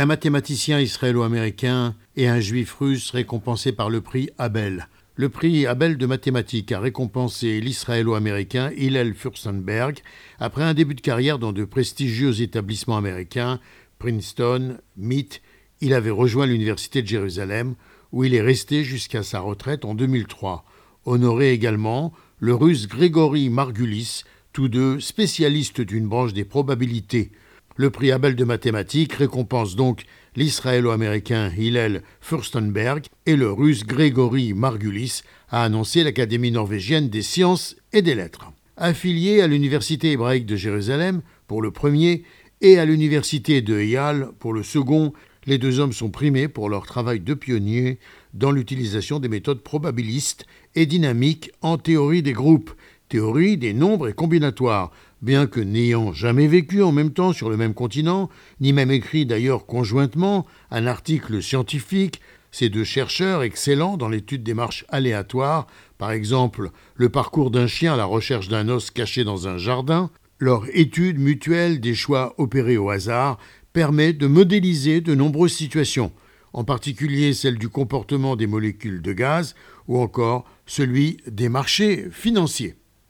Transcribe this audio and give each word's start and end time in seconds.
un 0.00 0.06
mathématicien 0.06 0.78
israélo-américain 0.78 1.96
et 2.14 2.28
un 2.28 2.38
juif 2.38 2.72
russe 2.74 3.10
récompensés 3.10 3.72
par 3.72 3.90
le 3.90 4.00
prix 4.00 4.30
Abel. 4.38 4.86
Le 5.16 5.28
prix 5.28 5.66
Abel 5.66 5.98
de 5.98 6.06
mathématiques 6.06 6.70
a 6.70 6.78
récompensé 6.78 7.60
l'israélo-américain 7.60 8.70
Hillel 8.76 9.14
Furstenberg 9.14 9.98
après 10.38 10.62
un 10.62 10.72
début 10.72 10.94
de 10.94 11.00
carrière 11.00 11.40
dans 11.40 11.52
de 11.52 11.64
prestigieux 11.64 12.40
établissements 12.40 12.96
américains, 12.96 13.58
Princeton, 13.98 14.78
MIT. 14.96 15.40
Il 15.80 15.92
avait 15.92 16.10
rejoint 16.10 16.46
l'Université 16.46 17.02
de 17.02 17.08
Jérusalem, 17.08 17.74
où 18.12 18.22
il 18.22 18.36
est 18.36 18.40
resté 18.40 18.84
jusqu'à 18.84 19.24
sa 19.24 19.40
retraite 19.40 19.84
en 19.84 19.96
2003. 19.96 20.64
Honoré 21.06 21.50
également 21.50 22.12
le 22.38 22.54
russe 22.54 22.86
Grégory 22.86 23.48
Margulis, 23.48 24.22
tous 24.52 24.68
deux 24.68 25.00
spécialistes 25.00 25.80
d'une 25.80 26.06
branche 26.06 26.34
des 26.34 26.44
probabilités. 26.44 27.32
Le 27.80 27.90
prix 27.90 28.10
Abel 28.10 28.34
de 28.34 28.42
mathématiques 28.42 29.12
récompense 29.12 29.76
donc 29.76 30.02
l'israélo-américain 30.34 31.52
Hillel 31.56 32.02
Furstenberg 32.20 33.04
et 33.24 33.36
le 33.36 33.52
russe 33.52 33.86
Grégory 33.86 34.52
Margulis, 34.52 35.22
a 35.48 35.62
annoncé 35.62 36.02
l'Académie 36.02 36.50
norvégienne 36.50 37.08
des 37.08 37.22
sciences 37.22 37.76
et 37.92 38.02
des 38.02 38.16
lettres. 38.16 38.50
Affilié 38.76 39.42
à 39.42 39.46
l'Université 39.46 40.10
hébraïque 40.10 40.44
de 40.44 40.56
Jérusalem 40.56 41.22
pour 41.46 41.62
le 41.62 41.70
premier 41.70 42.24
et 42.62 42.80
à 42.80 42.84
l'Université 42.84 43.62
de 43.62 43.78
Eyal 43.78 44.30
pour 44.40 44.52
le 44.52 44.64
second, 44.64 45.12
les 45.46 45.58
deux 45.58 45.78
hommes 45.78 45.92
sont 45.92 46.10
primés 46.10 46.48
pour 46.48 46.68
leur 46.68 46.84
travail 46.84 47.20
de 47.20 47.34
pionnier 47.34 48.00
dans 48.34 48.50
l'utilisation 48.50 49.20
des 49.20 49.28
méthodes 49.28 49.62
probabilistes 49.62 50.46
et 50.74 50.84
dynamiques 50.84 51.52
en 51.62 51.78
théorie 51.78 52.24
des 52.24 52.32
groupes, 52.32 52.72
théorie 53.08 53.56
des 53.56 53.72
nombres 53.72 54.08
et 54.08 54.12
combinatoires, 54.12 54.90
bien 55.22 55.46
que 55.46 55.60
n'ayant 55.60 56.12
jamais 56.12 56.46
vécu 56.46 56.82
en 56.82 56.92
même 56.92 57.12
temps 57.12 57.32
sur 57.32 57.50
le 57.50 57.56
même 57.56 57.74
continent, 57.74 58.28
ni 58.60 58.72
même 58.72 58.90
écrit 58.90 59.26
d'ailleurs 59.26 59.66
conjointement 59.66 60.46
un 60.70 60.86
article 60.86 61.42
scientifique, 61.42 62.20
ces 62.50 62.68
deux 62.68 62.84
chercheurs 62.84 63.42
excellents 63.42 63.96
dans 63.96 64.08
l'étude 64.08 64.42
des 64.42 64.54
marches 64.54 64.84
aléatoires, 64.88 65.66
par 65.98 66.12
exemple 66.12 66.70
le 66.94 67.08
parcours 67.08 67.50
d'un 67.50 67.66
chien 67.66 67.94
à 67.94 67.96
la 67.96 68.04
recherche 68.04 68.48
d'un 68.48 68.68
os 68.68 68.90
caché 68.90 69.24
dans 69.24 69.48
un 69.48 69.58
jardin, 69.58 70.10
leur 70.38 70.64
étude 70.72 71.18
mutuelle 71.18 71.80
des 71.80 71.94
choix 71.94 72.34
opérés 72.38 72.76
au 72.76 72.90
hasard 72.90 73.38
permet 73.72 74.12
de 74.12 74.26
modéliser 74.26 75.00
de 75.00 75.14
nombreuses 75.14 75.52
situations, 75.52 76.12
en 76.52 76.64
particulier 76.64 77.34
celle 77.34 77.58
du 77.58 77.68
comportement 77.68 78.36
des 78.36 78.46
molécules 78.46 79.02
de 79.02 79.12
gaz 79.12 79.54
ou 79.86 79.98
encore 79.98 80.44
celui 80.66 81.18
des 81.26 81.48
marchés 81.48 82.08
financiers. 82.10 82.76